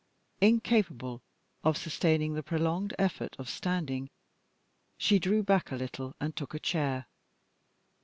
Incapable 0.41 1.21
of 1.63 1.77
sustaining 1.77 2.33
the 2.33 2.41
prolonged 2.41 2.95
effort 2.97 3.35
of 3.37 3.47
standing, 3.47 4.09
she 4.97 5.19
drew 5.19 5.43
back 5.43 5.71
a 5.71 5.75
little 5.75 6.15
and 6.19 6.35
took 6.35 6.55
a 6.55 6.59
chair. 6.59 7.05